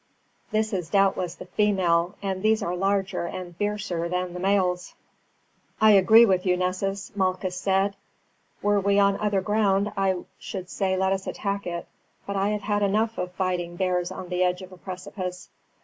"This 0.49 0.73
is 0.73 0.89
doubtless 0.89 1.35
the 1.35 1.45
female, 1.45 2.15
and 2.23 2.41
these 2.41 2.63
are 2.63 2.75
larger 2.75 3.27
and 3.27 3.55
fiercer 3.55 4.09
than 4.09 4.33
the 4.33 4.39
males." 4.39 4.95
"I 5.79 5.91
agree 5.91 6.25
with 6.25 6.43
you, 6.43 6.57
Nessus," 6.57 7.11
Malchus 7.15 7.55
said. 7.55 7.95
"Were 8.63 8.79
we 8.79 8.97
on 8.97 9.15
other 9.17 9.41
ground 9.41 9.93
I 9.95 10.23
should 10.39 10.71
say 10.71 10.97
let 10.97 11.13
us 11.13 11.27
attack 11.27 11.67
it, 11.67 11.85
but 12.25 12.35
I 12.35 12.49
have 12.49 12.63
had 12.63 12.81
enough 12.81 13.19
of 13.19 13.31
fighting 13.33 13.75
bears 13.75 14.11
on 14.11 14.29
the 14.29 14.41
edge 14.41 14.63
of 14.63 14.71
a 14.71 14.77
precipice. 14.77 15.49